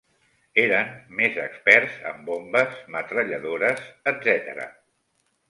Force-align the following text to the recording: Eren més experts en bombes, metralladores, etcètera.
Eren 0.61 0.87
més 1.19 1.37
experts 1.43 1.99
en 2.13 2.23
bombes, 2.31 2.73
metralladores, 2.97 3.85
etcètera. 4.15 4.69